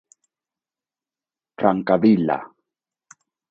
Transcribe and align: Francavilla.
Francavilla. 1.59 2.39